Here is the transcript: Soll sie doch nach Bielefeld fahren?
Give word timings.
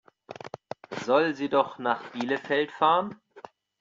Soll 1.05 1.35
sie 1.35 1.47
doch 1.47 1.77
nach 1.77 2.01
Bielefeld 2.11 2.71
fahren? 2.71 3.21